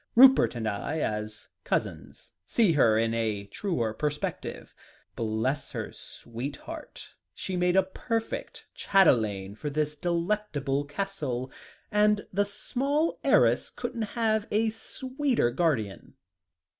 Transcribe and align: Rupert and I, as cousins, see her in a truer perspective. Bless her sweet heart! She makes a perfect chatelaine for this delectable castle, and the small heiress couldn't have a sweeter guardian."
Rupert 0.15 0.55
and 0.55 0.67
I, 0.67 0.97
as 0.99 1.49
cousins, 1.63 2.31
see 2.43 2.71
her 2.71 2.97
in 2.97 3.13
a 3.13 3.43
truer 3.45 3.93
perspective. 3.93 4.73
Bless 5.15 5.73
her 5.73 5.91
sweet 5.91 6.55
heart! 6.55 7.13
She 7.35 7.55
makes 7.55 7.77
a 7.77 7.83
perfect 7.83 8.65
chatelaine 8.73 9.53
for 9.53 9.69
this 9.69 9.95
delectable 9.95 10.85
castle, 10.85 11.51
and 11.91 12.25
the 12.33 12.45
small 12.45 13.19
heiress 13.23 13.69
couldn't 13.69 14.17
have 14.17 14.47
a 14.49 14.69
sweeter 14.69 15.51
guardian." 15.51 16.15